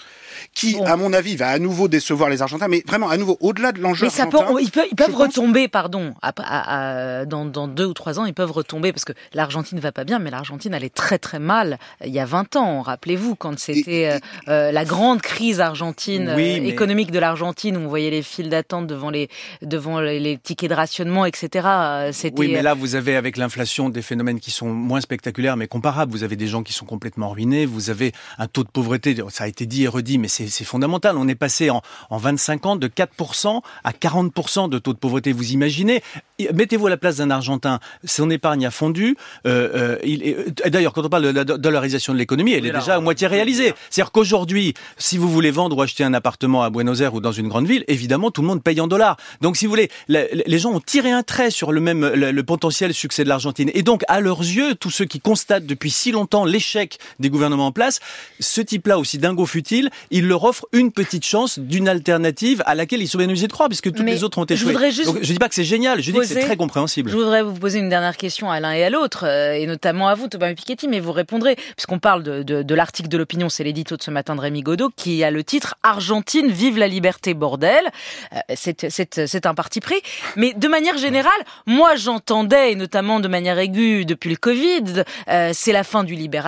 qui, 0.54 0.76
à 0.84 0.96
mon 0.96 1.12
avis, 1.12 1.36
va 1.36 1.48
à 1.48 1.58
nouveau 1.58 1.88
décevoir 1.88 2.28
les 2.28 2.42
Argentins, 2.42 2.68
mais 2.68 2.82
vraiment 2.86 3.08
à 3.08 3.16
nouveau 3.16 3.36
au-delà 3.40 3.72
de 3.72 3.80
l'enjeu. 3.80 4.06
Mais 4.06 4.10
ça 4.10 4.26
peut, 4.26 4.38
ils 4.60 4.70
peuvent, 4.70 4.86
ils 4.90 4.96
peuvent 4.96 5.14
retomber, 5.14 5.68
pardon, 5.68 6.14
à, 6.22 7.24
dans, 7.24 7.46
dans, 7.46 7.68
deux 7.68 7.86
ou 7.86 7.94
trois 7.94 8.20
ans, 8.20 8.26
ils 8.26 8.34
peuvent 8.34 8.52
retomber 8.52 8.92
parce 8.92 9.04
que 9.04 9.12
l'Argentine 9.32 9.80
va 9.80 9.92
pas 9.92 10.04
bien, 10.04 10.18
mais 10.18 10.30
l'Argentine 10.30 10.74
allait 10.74 10.90
très 10.90 11.18
très 11.18 11.38
mal 11.38 11.78
il 12.04 12.12
y 12.12 12.18
a 12.18 12.24
20 12.24 12.56
ans. 12.56 12.82
Rappelez-vous 12.82 13.34
quand 13.34 13.58
c'était 13.58 14.10
euh, 14.10 14.18
euh, 14.48 14.72
la 14.72 14.84
grande 14.84 15.22
crise 15.22 15.60
argentine 15.60 16.28
euh, 16.28 16.36
économique 16.36 17.10
de 17.10 17.18
l'Argentine 17.18 17.76
où 17.76 17.80
on 17.80 17.88
voyait 17.88 18.10
les 18.10 18.22
files 18.22 18.50
d'attente 18.50 18.86
devant 18.86 19.10
les 19.10 19.28
devant 19.62 20.00
les, 20.00 20.38
tickets 20.42 20.70
de 20.70 20.74
rationnement, 20.74 21.24
etc. 21.24 21.68
C'était. 22.12 22.38
Oui, 22.38 22.52
mais 22.52 22.62
là 22.62 22.74
vous 22.74 22.94
avez 22.94 23.16
avec 23.16 23.36
l'inflation 23.36 23.88
des 23.88 24.02
phénomènes 24.02 24.40
qui 24.40 24.50
sont 24.50 24.68
moins 24.68 25.00
spectaculaires 25.00 25.56
mais 25.56 25.66
comparables. 25.66 26.12
Vous 26.12 26.24
avez 26.24 26.36
des 26.36 26.46
gens 26.46 26.62
qui 26.62 26.72
sont 26.72 26.86
complètement 26.86 27.05
ruinés. 27.18 27.66
Vous 27.66 27.90
avez 27.90 28.12
un 28.38 28.46
taux 28.46 28.64
de 28.64 28.68
pauvreté, 28.68 29.16
ça 29.30 29.44
a 29.44 29.48
été 29.48 29.66
dit 29.66 29.84
et 29.84 29.88
redit, 29.88 30.18
mais 30.18 30.28
c'est 30.28 30.64
fondamental. 30.64 31.16
On 31.16 31.28
est 31.28 31.34
passé 31.34 31.70
en, 31.70 31.82
en 32.10 32.18
25 32.18 32.66
ans 32.66 32.76
de 32.76 32.88
4% 32.88 33.60
à 33.84 33.92
40% 33.92 34.68
de 34.68 34.78
taux 34.78 34.92
de 34.92 34.98
pauvreté. 34.98 35.32
Vous 35.32 35.52
imaginez 35.52 36.02
Mettez-vous 36.52 36.86
à 36.86 36.90
la 36.90 36.98
place 36.98 37.16
d'un 37.16 37.30
Argentin, 37.30 37.80
son 38.04 38.28
épargne 38.28 38.66
a 38.66 38.70
fondu. 38.70 39.16
Euh, 39.46 39.96
euh, 39.96 39.98
il, 40.04 40.36
d'ailleurs, 40.66 40.92
quand 40.92 41.04
on 41.04 41.08
parle 41.08 41.22
de 41.22 41.28
la 41.30 41.44
dollarisation 41.44 42.12
de 42.12 42.18
l'économie, 42.18 42.52
elle 42.52 42.66
est, 42.66 42.72
déjà 42.72 42.96
à 42.96 43.00
moitié 43.00 43.26
réalisée. 43.26 43.72
C'est-à-dire 43.88 44.12
qu'aujourd'hui, 44.12 44.74
si 44.98 45.16
vous 45.16 45.30
voulez 45.30 45.50
vendre 45.50 45.76
ou 45.78 45.82
acheter 45.82 46.04
un 46.04 46.12
appartement 46.12 46.62
à 46.62 46.68
Buenos 46.68 47.00
Aires 47.00 47.14
ou 47.14 47.20
dans 47.22 47.32
une 47.32 47.48
grande 47.48 47.66
ville, 47.66 47.84
évidemment, 47.88 48.30
tout 48.30 48.42
le 48.42 48.48
monde 48.48 48.62
paye 48.62 48.80
en 48.82 48.86
dollars. 48.86 49.16
Donc, 49.40 49.56
si 49.56 49.64
vous 49.64 49.70
voulez, 49.70 49.90
les 50.08 50.58
gens 50.58 50.72
ont 50.72 50.80
tiré 50.80 51.10
un 51.10 51.22
trait 51.22 51.50
sur 51.50 51.72
le 51.72 51.80
même 51.80 52.06
le, 52.06 52.42
potentiel 52.42 52.92
succès 52.92 53.24
de 53.24 53.30
l'Argentine. 53.30 53.70
Et 53.72 53.82
donc, 53.82 54.02
à 54.06 54.20
leurs 54.20 54.40
yeux, 54.40 54.74
tous 54.74 54.90
ceux 54.90 55.06
qui 55.06 55.20
constatent 55.20 55.66
depuis 55.66 55.90
si 55.90 56.12
longtemps 56.12 56.44
l'échec 56.44 56.95
des 57.18 57.30
gouvernements 57.30 57.66
en 57.66 57.72
place, 57.72 58.00
ce 58.40 58.60
type-là, 58.60 58.98
aussi 58.98 59.18
dingo 59.18 59.46
futile, 59.46 59.90
il 60.10 60.26
leur 60.26 60.44
offre 60.44 60.66
une 60.72 60.92
petite 60.92 61.24
chance 61.24 61.58
d'une 61.58 61.88
alternative 61.88 62.62
à 62.66 62.74
laquelle 62.74 63.02
ils 63.02 63.08
sont 63.08 63.18
bien 63.18 63.28
obligés 63.28 63.46
de 63.46 63.52
croire, 63.52 63.68
puisque 63.68 63.92
toutes 63.92 64.06
les 64.06 64.24
autres 64.24 64.38
ont 64.38 64.44
échoué. 64.44 64.74
Je, 64.90 65.02
je 65.22 65.32
dis 65.32 65.38
pas 65.38 65.48
que 65.48 65.54
c'est 65.54 65.64
génial, 65.64 66.00
je 66.02 66.10
dis 66.10 66.18
que 66.18 66.24
c'est 66.24 66.40
très 66.40 66.56
compréhensible. 66.56 67.10
Je 67.10 67.16
voudrais 67.16 67.42
vous 67.42 67.54
poser 67.54 67.78
une 67.78 67.88
dernière 67.88 68.16
question 68.16 68.50
à 68.50 68.60
l'un 68.60 68.72
et 68.72 68.84
à 68.84 68.90
l'autre, 68.90 69.24
euh, 69.26 69.52
et 69.52 69.66
notamment 69.66 70.08
à 70.08 70.14
vous, 70.14 70.28
Thomas 70.28 70.52
Piketty, 70.54 70.88
mais 70.88 71.00
vous 71.00 71.12
répondrez, 71.12 71.56
puisqu'on 71.76 71.98
parle 71.98 72.22
de, 72.22 72.42
de, 72.42 72.62
de 72.62 72.74
l'article 72.74 73.08
de 73.08 73.18
l'opinion, 73.18 73.48
c'est 73.48 73.64
l'édito 73.64 73.96
de 73.96 74.02
ce 74.02 74.10
matin 74.10 74.36
de 74.36 74.40
Rémi 74.40 74.62
Godot, 74.62 74.90
qui 74.94 75.24
a 75.24 75.30
le 75.30 75.42
titre 75.44 75.74
Argentine, 75.82 76.50
vive 76.50 76.78
la 76.78 76.88
liberté, 76.88 77.34
bordel. 77.34 77.84
Euh, 78.32 78.38
c'est 78.56 79.46
un 79.46 79.54
parti 79.54 79.80
pris. 79.80 80.00
Mais 80.36 80.52
de 80.54 80.68
manière 80.68 80.98
générale, 80.98 81.32
moi 81.66 81.96
j'entendais, 81.96 82.72
et 82.72 82.74
notamment 82.74 83.20
de 83.20 83.28
manière 83.28 83.58
aiguë 83.58 84.04
depuis 84.04 84.30
le 84.30 84.36
Covid, 84.36 85.04
euh, 85.28 85.50
c'est 85.52 85.72
la 85.72 85.84
fin 85.84 86.04
du 86.04 86.14
libéralisme, 86.14 86.46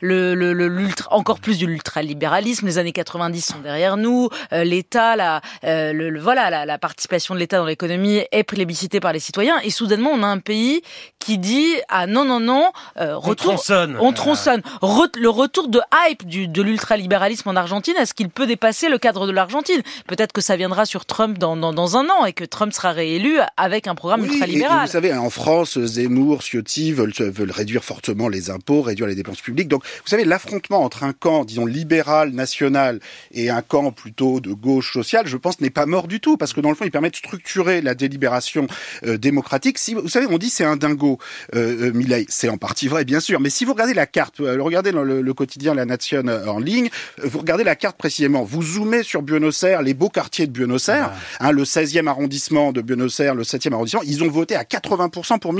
le, 0.00 0.34
le, 0.34 0.52
le 0.52 0.88
encore 1.10 1.40
plus 1.40 1.58
de 1.58 1.66
l'ultralibéralisme, 1.66 2.66
les 2.66 2.78
années 2.78 2.92
90 2.92 3.40
sont 3.40 3.60
derrière 3.60 3.96
nous, 3.96 4.28
l'État, 4.52 5.16
la, 5.16 5.40
le, 5.62 6.18
voilà, 6.20 6.50
la, 6.50 6.66
la 6.66 6.78
participation 6.78 7.34
de 7.34 7.40
l'État 7.40 7.58
dans 7.58 7.66
l'économie 7.66 8.22
est 8.30 8.44
plébiscitée 8.44 9.00
par 9.00 9.12
les 9.12 9.20
citoyens. 9.20 9.58
Et 9.64 9.70
soudainement, 9.70 10.10
on 10.10 10.22
a 10.22 10.26
un 10.26 10.38
pays 10.38 10.82
qui 11.18 11.38
dit 11.38 11.74
ah 11.88 12.06
non 12.06 12.24
non 12.24 12.40
non, 12.40 12.70
euh, 13.00 13.16
retour, 13.16 13.52
on 13.52 13.56
tronçonne, 13.56 13.96
on 14.00 14.12
tronçonne. 14.12 14.62
le 14.82 15.28
retour 15.28 15.68
de 15.68 15.80
hype 16.08 16.26
du, 16.26 16.48
de 16.48 16.62
l'ultralibéralisme 16.62 17.48
en 17.48 17.56
Argentine, 17.56 17.94
est-ce 17.98 18.14
qu'il 18.14 18.28
peut 18.28 18.46
dépasser 18.46 18.88
le 18.88 18.98
cadre 18.98 19.26
de 19.26 19.32
l'Argentine? 19.32 19.82
Peut-être 20.06 20.32
que 20.32 20.40
ça 20.40 20.56
viendra 20.56 20.84
sur 20.84 21.06
Trump 21.06 21.38
dans, 21.38 21.56
dans, 21.56 21.72
dans, 21.72 21.96
un 21.96 22.08
an 22.10 22.24
et 22.26 22.32
que 22.32 22.44
Trump 22.44 22.72
sera 22.72 22.92
réélu 22.92 23.38
avec 23.56 23.86
un 23.86 23.94
programme 23.94 24.24
ultralibéral. 24.24 24.86
vous 24.86 24.92
savez, 24.92 25.14
en 25.14 25.30
France, 25.30 25.78
Zemmour, 25.78 26.42
Ciotti 26.42 26.92
veulent, 26.92 27.12
veulent 27.18 27.50
réduire 27.50 27.84
fortement 27.84 28.28
les 28.28 28.50
impôts, 28.50 28.82
réduire 28.82 29.06
les 29.06 29.14
dépenses 29.14 29.33
publiques. 29.40 29.68
Donc, 29.68 29.84
vous 29.84 30.08
savez, 30.08 30.24
l'affrontement 30.24 30.82
entre 30.82 31.04
un 31.04 31.12
camp, 31.12 31.44
disons 31.44 31.66
libéral 31.66 32.30
national, 32.30 33.00
et 33.32 33.50
un 33.50 33.62
camp 33.62 33.90
plutôt 33.90 34.40
de 34.40 34.52
gauche 34.52 34.92
sociale, 34.92 35.26
je 35.26 35.36
pense, 35.36 35.60
n'est 35.60 35.70
pas 35.70 35.86
mort 35.86 36.08
du 36.08 36.20
tout, 36.20 36.36
parce 36.36 36.52
que 36.52 36.60
dans 36.60 36.68
le 36.68 36.74
fond, 36.74 36.84
il 36.84 36.90
permet 36.90 37.10
de 37.10 37.16
structurer 37.16 37.80
la 37.80 37.94
délibération 37.94 38.66
euh, 39.06 39.16
démocratique. 39.16 39.78
Si 39.78 39.94
vous 39.94 40.08
savez, 40.08 40.26
on 40.28 40.38
dit 40.38 40.50
c'est 40.50 40.64
un 40.64 40.76
dingo, 40.76 41.18
euh, 41.54 41.92
euh 41.94 42.24
c'est 42.28 42.48
en 42.48 42.58
partie 42.58 42.88
vrai, 42.88 43.04
bien 43.04 43.20
sûr. 43.20 43.40
Mais 43.40 43.50
si 43.50 43.64
vous 43.64 43.72
regardez 43.72 43.94
la 43.94 44.06
carte, 44.06 44.40
euh, 44.40 44.56
regardez 44.60 44.92
dans 44.92 45.02
le, 45.02 45.34
quotidien 45.34 45.74
La 45.74 45.84
Nation 45.84 46.22
en 46.46 46.60
ligne, 46.60 46.90
vous 47.22 47.40
regardez 47.40 47.64
la 47.64 47.74
carte 47.74 47.96
précisément. 47.96 48.44
Vous 48.44 48.62
zoomez 48.62 49.02
sur 49.02 49.20
Buenos 49.20 49.64
Aires, 49.64 49.82
les 49.82 49.94
beaux 49.94 50.08
quartiers 50.08 50.46
de 50.46 50.52
Buenos 50.52 50.88
Aires, 50.88 51.10
hein, 51.40 51.50
le 51.50 51.64
16e 51.64 52.06
arrondissement 52.06 52.70
de 52.70 52.80
Buenos 52.80 53.18
Aires, 53.18 53.34
le 53.34 53.42
7e 53.42 53.72
arrondissement, 53.72 54.02
ils 54.04 54.22
ont 54.22 54.30
voté 54.30 54.54
à 54.54 54.62
80% 54.62 55.40
pour. 55.40 55.54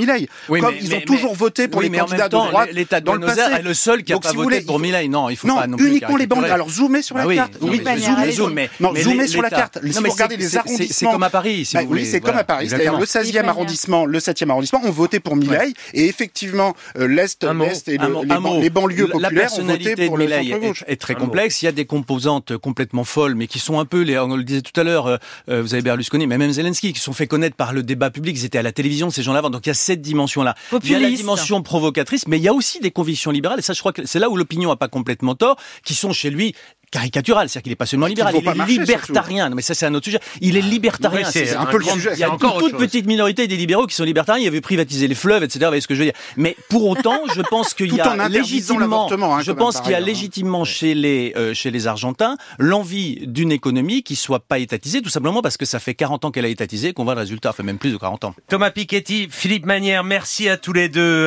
Oui, 0.49 0.61
comme 0.61 0.75
ils 0.81 0.93
ont 0.93 1.01
toujours 1.01 1.35
voté 1.35 1.67
pour 1.67 1.81
les 1.81 1.89
candidats 1.89 2.29
de 2.29 2.33
droite. 2.33 2.69
L'État 2.71 2.99
de 2.99 3.05
Buenos 3.05 3.37
Aires 3.37 3.59
est 3.59 3.63
le 3.65 3.73
seul 3.73 4.03
qui 4.03 4.13
n'a 4.13 4.19
pas 4.19 4.31
voté 4.31 4.61
pour 4.61 4.79
Milei. 4.79 5.07
Non, 5.07 5.29
il 5.29 5.35
faut 5.35 5.47
non, 5.47 5.55
pas 5.55 5.67
non 5.67 5.77
plus 5.77 5.87
uniquement 5.87 6.17
les 6.17 6.27
bandes. 6.27 6.45
Alors 6.45 6.69
zoomez 6.69 7.01
sur 7.01 7.17
la 7.17 7.35
carte. 7.35 7.53
Oui, 7.61 7.81
zoomez, 8.31 8.69
non, 8.79 8.93
zoomez 8.95 9.27
sur 9.27 9.41
la 9.41 9.49
carte. 9.49 9.79
Si 9.83 9.99
vous 9.99 10.09
regardez 10.09 10.37
les 10.37 10.57
arrondissements, 10.57 10.87
c'est 10.91 11.05
comme 11.05 11.23
à 11.23 11.29
Paris, 11.29 11.65
si 11.65 11.77
vous 11.77 11.87
voulez. 11.87 12.03
Oui, 12.03 12.09
c'est 12.09 12.21
comme 12.21 12.37
à 12.37 12.43
Paris. 12.43 12.69
C'est-à-dire 12.69 12.97
le 12.97 13.05
16e 13.05 13.45
arrondissement 13.45 14.05
le 14.05 14.19
7e 14.19 14.49
arrondissement 14.49 14.81
ont 14.83 14.91
voté 14.91 15.19
pour 15.19 15.35
Milei 15.35 15.73
et 15.93 16.07
effectivement 16.07 16.73
euh, 16.97 17.07
l'est, 17.07 17.43
l'est 17.43 17.87
et 17.87 17.97
les, 17.97 18.69
banlieues 18.69 19.07
populaires 19.07 19.51
ont 19.57 19.63
voté 19.63 20.07
pour 20.07 20.17
le 20.17 20.27
centre. 20.27 20.85
Est, 20.87 20.93
est 20.93 21.01
très 21.01 21.15
complexe. 21.15 21.61
Il 21.61 21.65
y 21.65 21.67
a 21.67 21.71
des 21.71 21.85
composantes 21.85 22.57
complètement 22.57 23.03
folles, 23.03 23.35
mais 23.35 23.47
qui 23.47 23.59
sont 23.59 23.79
un 23.79 23.85
peu, 23.85 24.01
les, 24.01 24.17
on 24.17 24.35
le 24.35 24.43
disait 24.43 24.61
tout 24.61 24.79
à 24.79 24.83
l'heure, 24.83 25.07
euh, 25.07 25.17
euh, 25.49 25.61
vous 25.61 25.73
avez 25.73 25.83
Berlusconi, 25.83 26.27
mais 26.27 26.37
même 26.37 26.51
Zelensky, 26.51 26.93
qui 26.93 26.99
sont 26.99 27.13
fait 27.13 27.27
connaître 27.27 27.55
par 27.55 27.73
le 27.73 27.83
débat 27.83 28.09
public. 28.09 28.35
Ils 28.37 28.45
étaient 28.45 28.57
à 28.57 28.63
la 28.63 28.71
télévision 28.71 29.09
ces 29.09 29.23
gens-là. 29.23 29.41
Donc 29.41 29.65
il 29.65 29.69
y 29.69 29.71
a 29.71 29.75
cette 29.75 30.01
dimension-là. 30.01 30.55
Il 30.83 30.91
y 30.91 30.95
a 30.95 30.99
la 30.99 31.09
dimension 31.09 31.61
provocatrice, 31.61 32.27
mais 32.27 32.37
il 32.37 32.43
y 32.43 32.47
a 32.47 32.53
aussi 32.53 32.79
des 32.79 32.91
convictions 32.91 33.31
libérales. 33.31 33.54
Et 33.59 33.61
ça, 33.61 33.73
je 33.73 33.79
crois 33.79 33.93
que 33.93 34.05
c'est 34.05 34.19
là 34.19 34.29
où 34.29 34.37
l'opinion 34.37 34.71
a 34.71 34.75
pas 34.75 34.87
complètement 34.87 35.35
tort, 35.35 35.57
qui 35.83 35.93
sont 35.93 36.13
chez 36.13 36.29
lui 36.29 36.55
caricatural, 36.91 37.49
c'est-à-dire 37.49 37.63
qu'il 37.63 37.71
n'est 37.71 37.75
pas 37.75 37.85
seulement 37.85 38.05
libéral, 38.05 38.33
il 38.35 38.47
est 38.47 38.65
libertarien. 38.65 39.49
Non, 39.49 39.55
mais 39.55 39.61
ça 39.61 39.73
c'est 39.73 39.85
un 39.85 39.93
autre 39.93 40.05
sujet. 40.05 40.19
Il 40.41 40.55
est 40.55 40.61
ah. 40.63 40.67
libertarien. 40.67 41.29
c'est 41.29 41.55
un 41.55 41.65
peu 41.65 41.77
le 41.77 41.83
sujet. 41.83 42.11
Il 42.13 42.19
y 42.19 42.23
a 42.23 42.31
encore 42.31 42.59
une 42.59 42.69
toute 42.69 42.77
petite 42.77 43.05
minorité 43.05 43.47
des 43.47 43.57
libéraux 43.57 43.85
qui 43.87 43.95
sont 43.95 44.03
libertariens. 44.03 44.43
Il 44.43 44.47
avait 44.47 44.61
privatisé 44.61 45.07
les 45.07 45.15
fleuves, 45.15 45.43
etc. 45.43 45.59
Vous 45.61 45.67
voyez 45.67 45.81
ce 45.81 45.87
que 45.87 45.95
je 45.95 45.99
veux 45.99 46.05
dire 46.05 46.13
Mais 46.37 46.55
pour 46.69 46.87
autant, 46.87 47.21
je 47.35 47.41
pense 47.41 47.73
qu'il 47.73 47.93
y 47.93 47.99
a 47.99 48.27
légitimement, 48.29 49.09
hein, 49.11 49.41
je 49.41 49.51
pense 49.51 49.81
qu'il 49.81 49.91
y 49.91 49.95
a 49.95 49.97
hein. 49.97 50.01
légitimement 50.01 50.63
chez 50.63 50.93
les 50.93 51.33
euh, 51.35 51.53
chez 51.53 51.71
les 51.71 51.87
Argentins 51.87 52.37
l'envie 52.59 53.27
d'une 53.27 53.51
économie 53.51 54.03
qui 54.03 54.15
soit 54.15 54.39
pas 54.39 54.59
étatisée, 54.59 55.01
tout 55.01 55.09
simplement 55.09 55.41
parce 55.41 55.57
que 55.57 55.65
ça 55.65 55.79
fait 55.79 55.95
40 55.95 56.25
ans 56.25 56.31
qu'elle 56.31 56.45
a 56.45 56.49
étatisé, 56.49 56.93
qu'on 56.93 57.03
voit 57.03 57.15
le 57.15 57.21
résultat, 57.21 57.51
fait 57.53 57.63
même 57.63 57.77
plus 57.77 57.91
de 57.91 57.97
40 57.97 58.25
ans. 58.25 58.35
Thomas 58.47 58.71
Piketty, 58.71 59.27
Philippe 59.29 59.65
Manière, 59.65 60.03
merci 60.03 60.47
à 60.49 60.57
tous 60.57 60.73
les 60.73 60.89
deux. 60.89 61.23